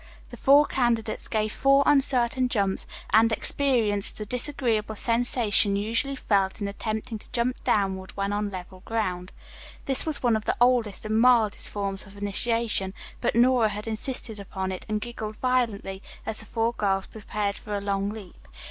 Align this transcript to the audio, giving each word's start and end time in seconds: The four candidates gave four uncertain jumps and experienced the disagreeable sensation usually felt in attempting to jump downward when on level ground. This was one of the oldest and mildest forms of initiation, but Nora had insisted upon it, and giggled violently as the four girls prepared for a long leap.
The 0.31 0.35
four 0.37 0.65
candidates 0.65 1.27
gave 1.27 1.51
four 1.53 1.83
uncertain 1.85 2.49
jumps 2.49 2.87
and 3.11 3.31
experienced 3.31 4.17
the 4.17 4.25
disagreeable 4.25 4.95
sensation 4.95 5.75
usually 5.75 6.15
felt 6.15 6.59
in 6.59 6.67
attempting 6.67 7.19
to 7.19 7.29
jump 7.31 7.63
downward 7.63 8.17
when 8.17 8.33
on 8.33 8.49
level 8.49 8.81
ground. 8.83 9.31
This 9.85 10.03
was 10.03 10.23
one 10.23 10.35
of 10.35 10.45
the 10.45 10.57
oldest 10.59 11.05
and 11.05 11.21
mildest 11.21 11.69
forms 11.69 12.07
of 12.07 12.17
initiation, 12.17 12.95
but 13.21 13.35
Nora 13.35 13.69
had 13.69 13.87
insisted 13.87 14.39
upon 14.39 14.71
it, 14.71 14.87
and 14.89 14.99
giggled 14.99 15.35
violently 15.35 16.01
as 16.25 16.39
the 16.39 16.47
four 16.47 16.73
girls 16.73 17.05
prepared 17.05 17.55
for 17.55 17.77
a 17.77 17.79
long 17.79 18.09
leap. 18.09 18.47